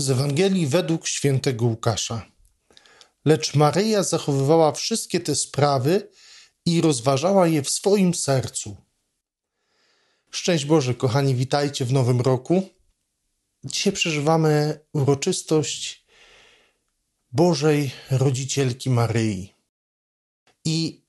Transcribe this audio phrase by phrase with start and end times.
[0.00, 2.26] Z Ewangelii według świętego Łukasza.
[3.24, 6.08] Lecz Maryja zachowywała wszystkie te sprawy
[6.66, 8.76] i rozważała je w swoim sercu.
[10.30, 12.68] Szczęść Boże, kochani, witajcie w nowym roku.
[13.64, 16.06] Dzisiaj przeżywamy uroczystość
[17.32, 19.54] Bożej Rodzicielki Maryi.
[20.64, 21.04] I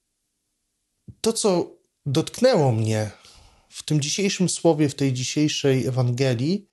[1.21, 3.11] to, co dotknęło mnie
[3.69, 6.70] w tym dzisiejszym słowie, w tej dzisiejszej Ewangelii,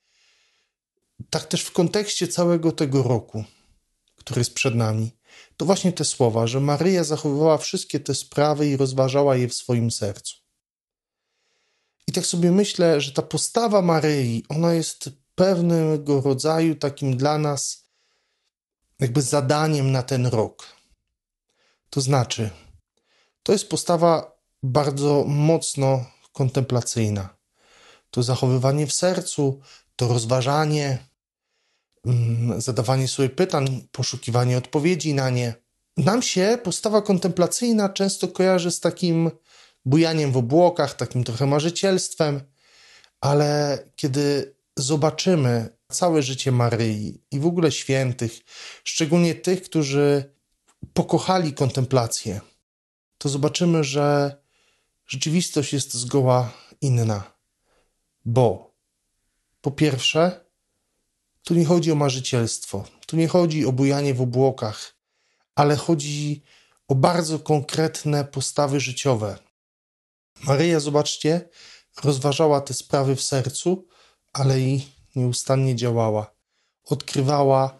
[1.29, 3.43] tak też w kontekście całego tego roku,
[4.15, 5.11] który jest przed nami,
[5.57, 9.91] to właśnie te słowa, że Maryja zachowywała wszystkie te sprawy i rozważała je w swoim
[9.91, 10.35] sercu.
[12.07, 17.85] I tak sobie myślę, że ta postawa Maryi, ona jest pewnego rodzaju takim dla nas
[18.99, 20.65] jakby zadaniem na ten rok.
[21.89, 22.49] To znaczy,
[23.43, 27.29] to jest postawa bardzo mocno kontemplacyjna.
[28.11, 29.61] To zachowywanie w sercu,
[29.95, 31.08] to rozważanie,
[32.57, 35.53] zadawanie sobie pytań, poszukiwanie odpowiedzi na nie.
[35.97, 39.31] Nam się postawa kontemplacyjna często kojarzy z takim
[39.85, 42.41] bujaniem w obłokach, takim trochę marzycielstwem,
[43.21, 48.39] ale kiedy zobaczymy całe życie Maryi i w ogóle świętych,
[48.83, 50.33] szczególnie tych, którzy
[50.93, 52.41] pokochali kontemplację,
[53.17, 54.35] to zobaczymy, że
[55.07, 57.23] rzeczywistość jest zgoła inna.
[58.25, 58.75] Bo
[59.61, 60.45] po pierwsze,
[61.49, 64.95] tu nie chodzi o marzycielstwo, tu nie chodzi o bujanie w obłokach,
[65.55, 66.43] ale chodzi
[66.87, 69.37] o bardzo konkretne postawy życiowe.
[70.43, 71.49] Maryja, zobaczcie,
[72.03, 73.87] rozważała te sprawy w sercu,
[74.33, 76.33] ale i nieustannie działała.
[76.83, 77.77] Odkrywała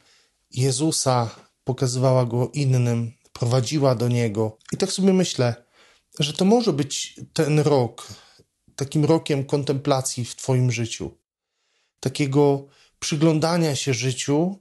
[0.51, 1.29] Jezusa,
[1.63, 4.57] pokazywała go innym, prowadziła do niego.
[4.71, 5.55] I tak sobie myślę,
[6.19, 8.07] że to może być ten rok,
[8.75, 11.17] takim rokiem kontemplacji w Twoim życiu,
[11.99, 12.67] takiego
[12.99, 14.59] przyglądania się życiu,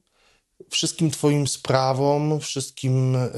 [0.70, 3.30] wszystkim Twoim sprawom, wszystkim e,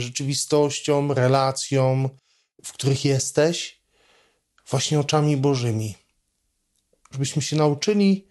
[0.00, 2.08] rzeczywistościom, relacjom,
[2.64, 3.82] w których jesteś,
[4.70, 5.94] właśnie oczami Bożymi.
[7.10, 8.28] Żebyśmy się nauczyli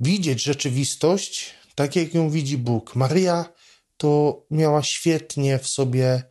[0.00, 2.96] widzieć rzeczywistość tak, jak ją widzi Bóg.
[2.96, 3.52] Maryja
[3.96, 6.22] to miała świetnie w sobie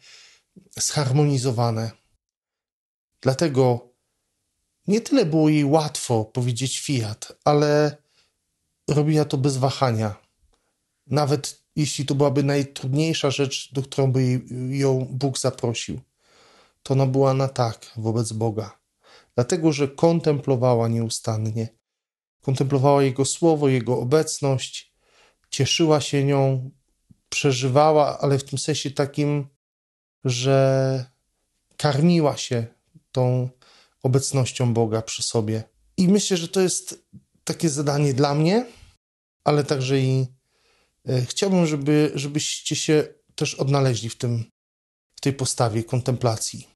[0.77, 1.91] zharmonizowane.
[3.21, 3.89] Dlatego
[4.87, 7.97] nie tyle było jej łatwo powiedzieć fiat, ale
[8.91, 10.15] robiła to bez wahania.
[11.07, 15.99] Nawet jeśli to byłaby najtrudniejsza rzecz, do którą by ją Bóg zaprosił,
[16.83, 18.79] to ona była na tak wobec Boga.
[19.35, 21.67] Dlatego, że kontemplowała nieustannie.
[22.41, 24.93] Kontemplowała Jego słowo, Jego obecność,
[25.49, 26.71] cieszyła się nią,
[27.29, 29.47] przeżywała, ale w tym sensie takim,
[30.23, 31.05] że
[31.77, 32.65] karmiła się
[33.11, 33.49] tą
[34.03, 35.63] obecnością Boga przy sobie.
[35.97, 37.05] I myślę, że to jest
[37.43, 38.65] takie zadanie dla mnie,
[39.43, 40.27] ale także i
[41.09, 44.45] e, chciałbym, żeby, żebyście się też odnaleźli w tym,
[45.15, 46.67] w tej postawie kontemplacji,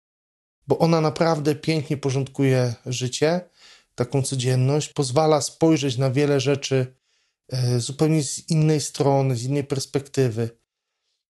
[0.67, 3.49] bo ona naprawdę pięknie porządkuje życie,
[3.95, 6.95] taką codzienność, pozwala spojrzeć na wiele rzeczy
[7.49, 10.49] e, zupełnie z innej strony, z innej perspektywy.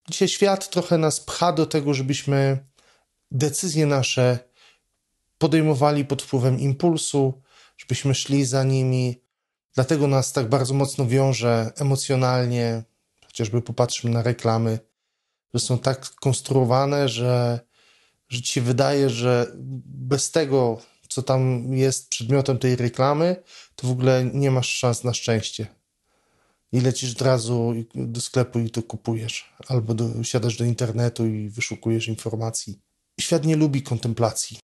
[0.10, 2.66] Dzisiaj świat trochę nas pcha do tego, żebyśmy
[3.32, 4.40] decyzje nasze
[5.38, 7.42] podejmowali pod wpływem impulsu,
[7.78, 9.25] żebyśmy szli za nimi.
[9.76, 12.84] Dlatego nas tak bardzo mocno wiąże emocjonalnie,
[13.26, 14.80] chociażby popatrzmy na reklamy,
[15.54, 17.60] że są tak konstruowane, że,
[18.30, 19.52] że ci się wydaje, że
[19.86, 23.44] bez tego, co tam jest przedmiotem tej reklamy,
[23.76, 25.68] to w ogóle nie masz szans na szczęście.
[26.72, 31.50] I lecisz od razu do sklepu i to kupujesz, albo do, siadasz do internetu i
[31.50, 32.80] wyszukujesz informacji.
[33.20, 34.58] Świat nie lubi kontemplacji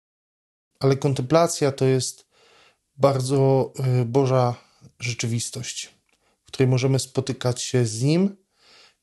[0.81, 2.27] ale kontemplacja to jest
[2.97, 4.55] bardzo y, Boża
[5.01, 5.95] rzeczywistość,
[6.45, 8.37] w której możemy spotykać się z Nim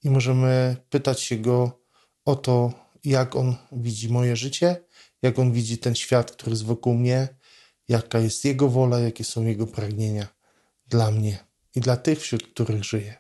[0.04, 1.82] i możemy pytać się Go
[2.26, 2.74] o to,
[3.04, 4.84] jak On widzi moje życie,
[5.22, 7.28] jak On widzi ten świat, który jest wokół mnie,
[7.88, 10.28] jaka jest Jego wola, jakie są Jego pragnienia
[10.88, 11.38] dla mnie
[11.76, 13.16] i dla tych, wśród których żyję.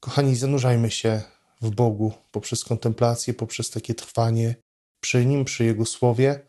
[0.00, 1.22] Kochani, zanurzajmy się
[1.60, 4.54] w Bogu poprzez kontemplację, poprzez takie trwanie
[5.00, 6.40] przy Nim, przy Jego Słowie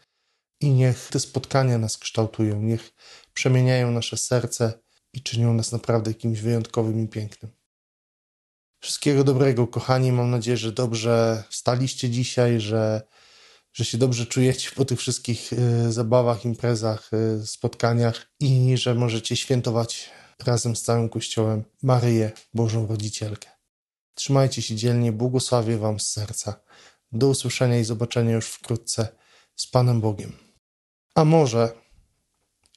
[0.59, 2.91] i niech te spotkania nas kształtują, niech
[3.33, 4.73] przemieniają nasze serce
[5.13, 7.51] i czynią nas naprawdę kimś wyjątkowym i pięknym.
[8.79, 10.11] Wszystkiego dobrego, kochani.
[10.11, 13.01] Mam nadzieję, że dobrze staliście dzisiaj, że,
[13.73, 17.11] że się dobrze czujecie po tych wszystkich y, zabawach, imprezach,
[17.43, 20.09] y, spotkaniach i że możecie świętować
[20.45, 23.49] razem z całym Kościołem Maryję, Bożą Rodzicielkę.
[24.13, 26.61] Trzymajcie się dzielnie, błogosławię Wam z serca.
[27.11, 29.07] Do usłyszenia i zobaczenia już wkrótce
[29.55, 30.33] z Panem Bogiem.
[31.15, 31.71] A może,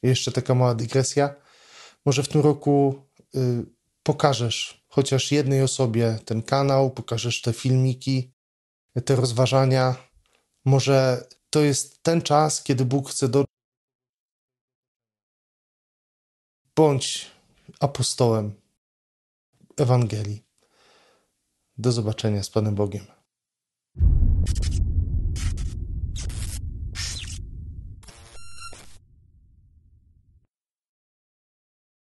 [0.02, 1.34] jeszcze taka mała dygresja,
[2.04, 2.94] może w tym roku
[3.34, 3.66] y,
[4.02, 8.32] pokażesz chociaż jednej osobie ten kanał, pokażesz te filmiki,
[9.04, 9.96] te rozważania.
[10.64, 13.44] Może to jest ten czas, kiedy Bóg chce do.
[16.76, 17.30] Bądź
[17.80, 18.54] apostołem
[19.76, 20.44] Ewangelii.
[21.78, 23.21] Do zobaczenia z Panem Bogiem.